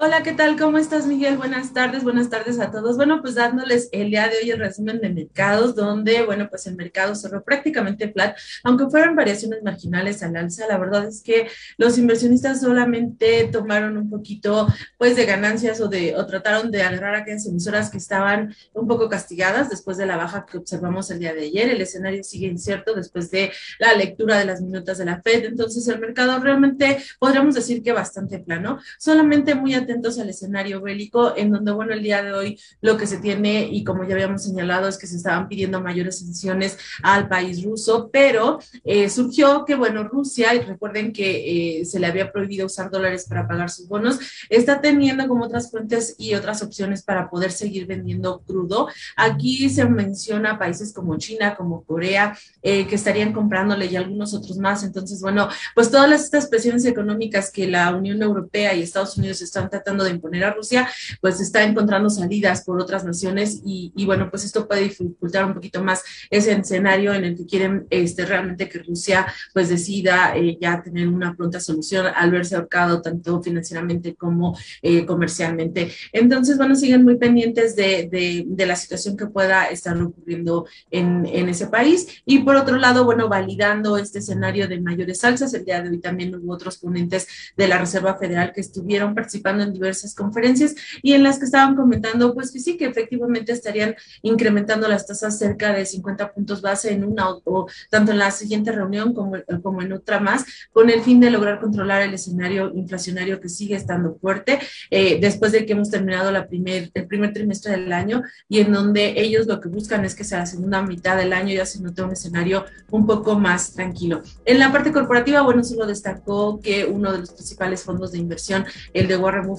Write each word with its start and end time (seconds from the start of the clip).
Hola, 0.00 0.22
¿qué 0.22 0.32
tal? 0.32 0.56
¿Cómo 0.56 0.78
estás, 0.78 1.08
Miguel? 1.08 1.36
Buenas 1.38 1.72
tardes, 1.72 2.04
buenas 2.04 2.30
tardes 2.30 2.60
a 2.60 2.70
todos. 2.70 2.96
Bueno, 2.96 3.20
pues 3.20 3.34
dándoles 3.34 3.88
el 3.90 4.10
día 4.10 4.28
de 4.28 4.36
hoy 4.36 4.50
el 4.52 4.60
resumen 4.60 5.00
de 5.00 5.10
mercados, 5.10 5.74
donde, 5.74 6.22
bueno, 6.22 6.48
pues 6.48 6.68
el 6.68 6.76
mercado 6.76 7.16
cerró 7.16 7.42
prácticamente 7.42 8.12
flat, 8.12 8.38
aunque 8.62 8.86
fueron 8.88 9.16
variaciones 9.16 9.60
marginales 9.64 10.22
al 10.22 10.36
alza. 10.36 10.68
La 10.68 10.78
verdad 10.78 11.08
es 11.08 11.20
que 11.20 11.48
los 11.78 11.98
inversionistas 11.98 12.60
solamente 12.60 13.48
tomaron 13.50 13.96
un 13.96 14.08
poquito, 14.08 14.68
pues, 14.98 15.16
de 15.16 15.26
ganancias 15.26 15.80
o 15.80 15.88
de, 15.88 16.14
o 16.14 16.24
trataron 16.26 16.70
de 16.70 16.80
agarrar 16.84 17.16
aquellas 17.16 17.46
emisoras 17.48 17.90
que 17.90 17.98
estaban 17.98 18.54
un 18.74 18.86
poco 18.86 19.08
castigadas 19.08 19.68
después 19.68 19.96
de 19.96 20.06
la 20.06 20.16
baja 20.16 20.46
que 20.46 20.58
observamos 20.58 21.10
el 21.10 21.18
día 21.18 21.34
de 21.34 21.46
ayer. 21.46 21.70
El 21.70 21.80
escenario 21.80 22.22
sigue 22.22 22.46
incierto 22.46 22.94
después 22.94 23.32
de 23.32 23.50
la 23.80 23.94
lectura 23.94 24.38
de 24.38 24.44
las 24.44 24.60
minutas 24.60 24.96
de 24.98 25.06
la 25.06 25.20
Fed. 25.20 25.44
Entonces, 25.44 25.88
el 25.88 25.98
mercado 25.98 26.38
realmente 26.38 27.02
podríamos 27.18 27.56
decir 27.56 27.82
que 27.82 27.90
bastante 27.90 28.38
plano, 28.38 28.78
solamente 28.96 29.56
muy 29.56 29.74
atentos 29.88 30.18
al 30.18 30.28
escenario 30.28 30.82
bélico, 30.82 31.34
en 31.34 31.50
donde, 31.50 31.72
bueno, 31.72 31.94
el 31.94 32.02
día 32.02 32.22
de 32.22 32.32
hoy 32.32 32.60
lo 32.82 32.98
que 32.98 33.06
se 33.06 33.18
tiene, 33.18 33.68
y 33.70 33.84
como 33.84 34.04
ya 34.04 34.14
habíamos 34.14 34.42
señalado, 34.44 34.86
es 34.86 34.98
que 34.98 35.06
se 35.06 35.16
estaban 35.16 35.48
pidiendo 35.48 35.80
mayores 35.80 36.18
sanciones 36.18 36.76
al 37.02 37.26
país 37.26 37.64
ruso, 37.64 38.10
pero 38.12 38.58
eh, 38.84 39.08
surgió 39.08 39.64
que, 39.64 39.74
bueno, 39.74 40.04
Rusia, 40.04 40.54
y 40.54 40.60
recuerden 40.60 41.12
que 41.12 41.80
eh, 41.80 41.84
se 41.86 41.98
le 41.98 42.06
había 42.06 42.30
prohibido 42.30 42.66
usar 42.66 42.90
dólares 42.90 43.24
para 43.26 43.48
pagar 43.48 43.70
sus 43.70 43.88
bonos, 43.88 44.18
está 44.50 44.80
teniendo 44.80 45.26
como 45.26 45.46
otras 45.46 45.70
fuentes 45.70 46.14
y 46.18 46.34
otras 46.34 46.62
opciones 46.62 47.02
para 47.02 47.30
poder 47.30 47.50
seguir 47.50 47.86
vendiendo 47.86 48.42
crudo. 48.46 48.88
Aquí 49.16 49.70
se 49.70 49.86
menciona 49.86 50.58
países 50.58 50.92
como 50.92 51.16
China, 51.16 51.56
como 51.56 51.82
Corea, 51.84 52.36
eh, 52.62 52.86
que 52.86 52.94
estarían 52.94 53.32
comprándole 53.32 53.86
y 53.86 53.96
algunos 53.96 54.34
otros 54.34 54.58
más. 54.58 54.82
Entonces, 54.82 55.22
bueno, 55.22 55.48
pues 55.74 55.90
todas 55.90 56.22
estas 56.22 56.46
presiones 56.46 56.84
económicas 56.84 57.50
que 57.50 57.66
la 57.66 57.94
Unión 57.94 58.20
Europea 58.20 58.74
y 58.74 58.82
Estados 58.82 59.16
Unidos 59.16 59.40
están 59.40 59.70
tratando 59.78 60.04
de 60.04 60.10
imponer 60.10 60.44
a 60.44 60.52
Rusia, 60.52 60.88
pues 61.20 61.40
está 61.40 61.62
encontrando 61.62 62.10
salidas 62.10 62.64
por 62.64 62.80
otras 62.80 63.04
naciones 63.04 63.60
y, 63.64 63.92
bueno, 64.04 64.30
pues 64.30 64.44
esto 64.44 64.66
puede 64.66 64.82
dificultar 64.82 65.44
un 65.44 65.54
poquito 65.54 65.82
más 65.82 66.02
ese 66.30 66.52
escenario 66.52 67.14
en 67.14 67.24
el 67.24 67.36
que 67.36 67.46
quieren 67.46 67.86
este, 67.90 68.26
realmente 68.26 68.68
que 68.68 68.80
Rusia 68.80 69.26
pues 69.52 69.68
decida 69.68 70.36
eh, 70.36 70.58
ya 70.60 70.82
tener 70.82 71.08
una 71.08 71.34
pronta 71.34 71.60
solución 71.60 72.06
al 72.06 72.30
verse 72.30 72.56
ahorcado 72.56 73.00
tanto 73.02 73.42
financieramente 73.42 74.14
como 74.14 74.58
eh, 74.82 75.06
comercialmente. 75.06 75.92
Entonces, 76.12 76.56
bueno, 76.56 76.74
siguen 76.74 77.04
muy 77.04 77.16
pendientes 77.16 77.76
de, 77.76 78.46
la 78.58 78.76
situación 78.76 79.16
que 79.16 79.26
pueda 79.26 79.64
estar 79.66 79.96
ocurriendo 80.00 80.66
en, 80.90 81.24
en 81.24 81.48
ese 81.48 81.68
país. 81.68 82.22
Y 82.26 82.40
por 82.40 82.56
otro 82.56 82.76
lado, 82.76 83.04
bueno, 83.04 83.28
validando 83.28 83.96
este 83.96 84.18
escenario 84.18 84.68
de 84.68 84.80
mayores 84.80 85.24
alzas, 85.24 85.54
el 85.54 85.64
día 85.64 85.80
de 85.80 85.88
hoy 85.88 85.98
también 86.00 86.34
hubo 86.34 86.52
otros 86.52 86.76
ponentes 86.76 87.26
de 87.56 87.68
la 87.68 87.78
Reserva 87.78 88.16
Federal 88.16 88.52
que 88.52 88.60
estuvieron 88.60 89.14
participando 89.14 89.62
en 89.62 89.67
diversas 89.72 90.14
conferencias 90.14 90.74
y 91.02 91.12
en 91.12 91.22
las 91.22 91.38
que 91.38 91.44
estaban 91.44 91.76
comentando, 91.76 92.34
pues 92.34 92.50
que 92.50 92.60
sí, 92.60 92.76
que 92.76 92.86
efectivamente 92.86 93.52
estarían 93.52 93.94
incrementando 94.22 94.88
las 94.88 95.06
tasas 95.06 95.38
cerca 95.38 95.72
de 95.72 95.86
50 95.86 96.32
puntos 96.32 96.62
base 96.62 96.92
en 96.92 97.04
una 97.04 97.30
o, 97.30 97.66
tanto 97.90 98.12
en 98.12 98.18
la 98.18 98.30
siguiente 98.30 98.72
reunión 98.72 99.14
como, 99.14 99.36
como 99.62 99.82
en 99.82 99.92
otra 99.92 100.20
más, 100.20 100.44
con 100.72 100.90
el 100.90 101.02
fin 101.02 101.20
de 101.20 101.30
lograr 101.30 101.60
controlar 101.60 102.02
el 102.02 102.14
escenario 102.14 102.72
inflacionario 102.74 103.40
que 103.40 103.48
sigue 103.48 103.76
estando 103.76 104.16
fuerte 104.20 104.58
eh, 104.90 105.18
después 105.20 105.52
de 105.52 105.66
que 105.66 105.72
hemos 105.72 105.90
terminado 105.90 106.30
la 106.30 106.46
primer, 106.46 106.90
el 106.94 107.06
primer 107.06 107.32
trimestre 107.32 107.72
del 107.72 107.92
año 107.92 108.22
y 108.48 108.60
en 108.60 108.72
donde 108.72 109.14
ellos 109.16 109.46
lo 109.46 109.60
que 109.60 109.68
buscan 109.68 110.04
es 110.04 110.14
que 110.14 110.24
sea 110.24 110.38
la 110.40 110.46
segunda 110.46 110.82
mitad 110.82 111.16
del 111.16 111.32
año 111.32 111.54
ya 111.54 111.66
se 111.66 111.80
note 111.80 112.02
un 112.02 112.12
escenario 112.12 112.64
un 112.90 113.06
poco 113.06 113.38
más 113.38 113.72
tranquilo. 113.72 114.22
En 114.44 114.58
la 114.58 114.72
parte 114.72 114.92
corporativa, 114.92 115.42
bueno, 115.42 115.62
solo 115.62 115.86
destacó 115.86 116.60
que 116.60 116.84
uno 116.84 117.12
de 117.12 117.18
los 117.18 117.30
principales 117.30 117.82
fondos 117.82 118.12
de 118.12 118.18
inversión, 118.18 118.64
el 118.94 119.08
de 119.08 119.16
Warren 119.16 119.46
Buffett, 119.46 119.57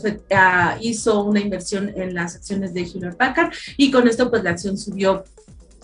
hizo 0.82 1.24
una 1.24 1.40
inversión 1.40 1.92
en 1.96 2.14
las 2.14 2.36
acciones 2.36 2.74
de 2.74 2.82
Hewlett 2.82 3.18
Packard 3.18 3.52
y 3.78 3.92
con 3.92 4.08
esto 4.08 4.30
pues 4.30 4.44
la 4.44 4.52
acción 4.52 4.78
subió 4.78 5.24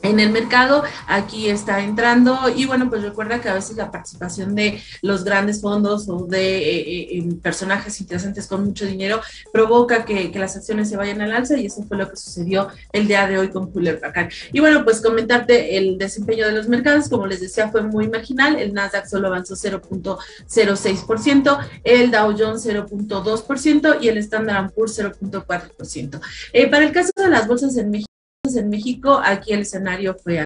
en 0.05 0.19
el 0.19 0.31
mercado, 0.31 0.83
aquí 1.07 1.49
está 1.49 1.83
entrando 1.83 2.49
y 2.55 2.65
bueno, 2.65 2.89
pues 2.89 3.01
recuerda 3.01 3.41
que 3.41 3.49
a 3.49 3.53
veces 3.53 3.75
la 3.77 3.91
participación 3.91 4.55
de 4.55 4.81
los 5.01 5.23
grandes 5.23 5.61
fondos 5.61 6.07
o 6.07 6.25
de 6.25 6.57
eh, 6.57 7.17
eh, 7.17 7.27
personajes 7.41 7.99
interesantes 8.01 8.47
con 8.47 8.65
mucho 8.65 8.85
dinero 8.85 9.21
provoca 9.51 10.05
que, 10.05 10.31
las 10.35 10.57
acciones 10.57 10.89
se 10.89 10.97
vayan 10.97 11.21
al 11.21 11.31
alza 11.31 11.57
y 11.57 11.67
eso 11.67 11.81
fue 11.83 11.95
lo 11.97 12.09
que 12.09 12.17
sucedió 12.17 12.67
el 12.91 13.07
día 13.07 13.25
de 13.25 13.37
hoy 13.37 13.47
con 13.49 13.71
Fuller 13.71 14.01
Packard. 14.01 14.29
Y 14.51 14.59
bueno, 14.59 14.83
pues 14.83 14.99
comentarte 15.01 15.77
el 15.77 15.97
desempeño 15.97 16.45
de 16.45 16.51
los 16.51 16.67
mercados, 16.67 17.07
como 17.07 17.25
les 17.25 17.39
decía, 17.39 17.69
fue 17.69 17.83
muy 17.83 18.09
marginal, 18.09 18.57
el 18.57 18.73
Nasdaq 18.73 19.07
solo 19.07 19.27
avanzó 19.27 19.55
0.06%, 19.55 21.59
el 21.83 22.11
Dow 22.11 22.35
Jones 22.37 22.65
0.2% 22.65 23.97
y 24.01 24.09
el 24.09 24.17
Standard 24.17 24.73
Poor's 24.73 24.99
0.4%. 24.99 26.19
Eh, 26.53 26.69
para 26.69 26.85
el 26.85 26.91
caso 26.91 27.11
de 27.15 27.29
las 27.29 27.47
bolsas 27.47 27.77
en 27.77 27.91
México, 27.91 28.14
en 28.53 28.69
México, 28.69 29.19
aquí 29.23 29.53
el 29.53 29.61
escenario 29.61 30.15
fue 30.15 30.43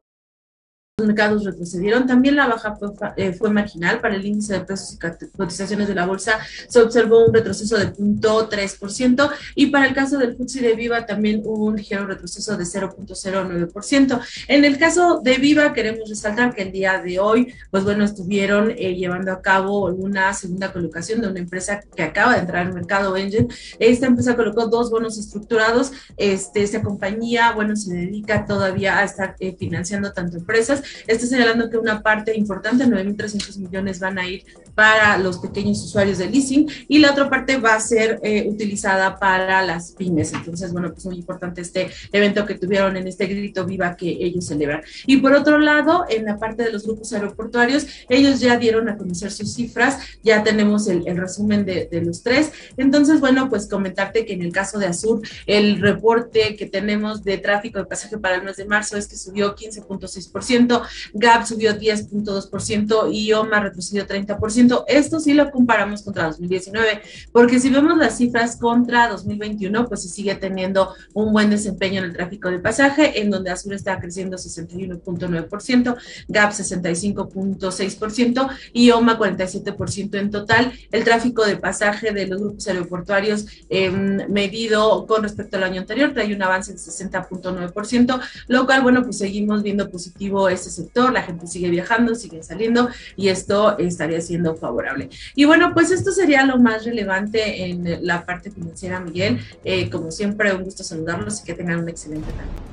mercados 1.02 1.44
retrocedieron. 1.44 2.08
También 2.08 2.36
la 2.36 2.48
baja 2.48 2.76
fue, 2.76 2.90
eh, 3.18 3.34
fue, 3.34 3.50
marginal 3.50 4.00
para 4.00 4.16
el 4.16 4.26
índice 4.26 4.54
de 4.54 4.62
precios 4.62 4.94
y 4.94 5.38
cotizaciones 5.38 5.88
de 5.88 5.96
la 5.96 6.06
bolsa. 6.06 6.40
Se 6.68 6.80
observó 6.82 7.26
un 7.26 7.34
retroceso 7.34 7.78
de 7.78 7.94
0.3% 7.94 9.30
y 9.56 9.68
para 9.68 9.88
el 9.88 9.94
caso 9.94 10.18
del 10.18 10.36
FTSE 10.36 10.62
de 10.62 10.76
Viva 10.76 11.06
también 11.06 11.42
hubo 11.44 11.66
un 11.66 11.76
ligero 11.76 12.06
retroceso 12.06 12.58
de 12.58 12.64
0.09%. 12.64 14.22
En 14.48 14.66
el 14.66 14.78
caso 14.78 15.22
de 15.24 15.38
Viva 15.38 15.74
queremos 15.74 16.09
resaltar 16.09 16.54
que 16.54 16.64
el 16.64 16.72
día 16.72 17.02
de 17.02 17.20
hoy, 17.20 17.54
pues 17.72 17.84
bueno, 17.84 18.04
estuvieron 18.04 18.72
eh, 18.72 18.96
llevando 18.96 19.32
a 19.32 19.42
cabo 19.42 19.86
una 19.88 20.34
segunda 20.34 20.72
colocación 20.72 21.22
de 21.22 21.28
una 21.28 21.40
empresa 21.40 21.82
que 21.96 22.04
acaba 22.04 22.34
de 22.34 22.40
entrar 22.40 22.68
al 22.68 22.74
mercado, 22.74 23.16
Engine. 23.16 23.48
Esta 23.80 24.08
empresa 24.08 24.36
colocó 24.36 24.68
dos 24.68 24.90
bonos 24.90 25.18
estructurados. 25.18 25.92
Este, 26.18 26.64
esta 26.64 26.82
compañía, 26.82 27.52
bueno, 27.52 27.76
se 27.76 27.94
dedica 27.94 28.46
todavía 28.46 28.98
a 29.00 29.04
estar 29.04 29.36
eh, 29.40 29.56
financiando 29.58 30.12
tanto 30.14 30.38
empresas 30.38 30.84
está 31.08 31.26
señalando 31.26 31.70
que 31.70 31.78
una 31.78 32.02
parte 32.02 32.38
importante, 32.38 32.86
9.300 32.86 33.58
millones, 33.58 34.00
van 34.00 34.20
a 34.20 34.28
ir 34.28 34.46
para 34.76 35.18
los 35.18 35.40
pequeños 35.40 35.84
usuarios 35.84 36.18
de 36.20 36.30
leasing 36.30 36.70
y 36.88 37.00
la 37.00 37.12
otra 37.12 37.30
parte 37.30 37.58
va 37.58 37.76
a 37.76 37.80
ser 37.80 38.20
eh, 38.24 38.48
utilizada 38.48 39.20
para 39.20 39.62
las 39.62 39.92
pymes. 39.92 40.32
Entonces, 40.34 40.72
bueno, 40.72 40.92
pues 40.94 41.06
muy 41.06 41.18
importante 41.18 41.62
este 41.62 41.90
evento 42.12 42.46
que 42.46 42.56
tuvieron 42.56 42.96
en 42.96 43.08
este 43.08 43.26
grito 43.26 43.66
viva 43.66 43.96
que 43.96 44.10
ellos 44.10 44.46
celebran. 44.46 44.82
Y 45.06 45.18
por 45.18 45.34
otro 45.34 45.58
lado, 45.58 46.06
en 46.10 46.26
la 46.26 46.38
parte 46.38 46.64
de 46.64 46.72
los 46.72 46.86
grupos 46.86 47.12
aeroportuarios, 47.14 47.88
ellos 48.08 48.40
ya 48.40 48.58
dieron 48.58 48.90
a 48.90 48.98
conocer 48.98 49.32
sus 49.32 49.54
cifras, 49.54 49.98
ya 50.24 50.44
tenemos 50.44 50.88
el, 50.88 51.06
resumen 51.18 51.66
de, 51.66 51.88
de, 51.92 52.02
los 52.02 52.24
tres. 52.24 52.52
Entonces, 52.78 53.20
bueno, 53.20 53.50
pues 53.50 53.68
comentarte 53.68 54.26
que 54.26 54.34
en 54.34 54.42
el 54.42 54.52
caso 54.52 54.80
de 54.80 54.86
Azur, 54.86 55.22
el 55.46 55.82
reporte 55.82 56.56
que 56.56 56.66
tenemos 56.66 57.24
de 57.24 57.38
tráfico 57.38 57.80
de 57.80 57.86
pasaje 57.86 58.18
para 58.18 58.36
el 58.36 58.44
mes 58.44 58.58
de 58.58 58.66
marzo 58.66 58.98
es 58.98 59.08
que 59.08 59.18
subió 59.18 59.56
15.6%, 59.56 60.78
Gap 61.13 61.45
subió 61.45 61.78
10.2% 61.78 63.09
y 63.12 63.34
OMA 63.34 63.59
retrocedió 63.59 64.07
30%. 64.07 64.84
Esto 64.88 65.19
sí 65.19 65.34
lo 65.34 65.51
comparamos 65.51 66.03
contra 66.03 66.25
2019, 66.25 67.01
porque 67.31 67.59
si 67.59 67.69
vemos 67.69 67.97
las 67.97 68.17
cifras 68.17 68.57
contra 68.57 69.07
2021, 69.09 69.88
pues 69.88 70.03
se 70.03 70.09
sigue 70.09 70.35
teniendo 70.35 70.94
un 71.13 71.31
buen 71.34 71.50
desempeño 71.50 72.00
en 72.00 72.06
el 72.06 72.13
tráfico 72.13 72.50
de 72.50 72.59
pasaje, 72.59 73.22
en 73.22 73.29
donde 73.29 73.51
Azul 73.51 73.73
está 73.73 74.00
creciendo 74.00 74.38
61.9%, 74.38 75.97
Gap 76.28 76.51
65.6% 76.51 78.50
y 78.73 78.91
OMA 78.91 79.17
47% 79.17 80.19
en 80.19 80.31
total. 80.31 80.73
El 80.91 81.03
tráfico 81.03 81.46
de 81.46 81.57
pasaje 81.57 82.11
de 82.11 82.28
los 82.28 82.40
grupos 82.40 82.67
aeroportuarios 82.67 83.46
eh, 83.69 83.90
medido 83.91 85.06
con 85.07 85.23
respecto 85.23 85.57
al 85.57 85.63
año 85.63 85.81
anterior 85.81 86.13
trae 86.13 86.34
un 86.34 86.41
avance 86.41 86.72
de 86.72 86.78
60.9%, 86.78 88.19
lo 88.47 88.66
cual, 88.66 88.81
bueno, 88.81 89.03
pues 89.03 89.17
seguimos 89.17 89.63
viendo 89.63 89.90
positivo 89.90 90.50
este 90.50 90.69
sector, 90.69 91.12
la 91.12 91.24
gente 91.24 91.47
sigue 91.47 91.69
viajando, 91.69 92.16
sigue 92.16 92.44
saliendo 92.44 92.90
y 93.16 93.30
esto 93.30 93.78
estaría 93.78 94.22
siendo 94.22 94.56
favorable. 94.56 95.09
Y 95.35 95.46
bueno, 95.46 95.73
pues 95.73 95.91
esto 95.91 96.11
sería 96.11 96.46
lo 96.46 96.58
más 96.58 96.85
relevante 96.85 97.66
en 97.66 98.05
la 98.05 98.26
parte 98.26 98.52
financiera, 98.52 98.99
Miguel. 98.99 99.40
Eh, 99.64 99.90
como 99.90 100.11
siempre, 100.11 100.53
un 100.53 100.64
gusto 100.64 100.84
saludarlos 100.84 101.41
y 101.41 101.44
que 101.46 101.53
tengan 101.53 101.79
un 101.79 101.90
excelente 101.90 102.32
tarde. 102.32 102.69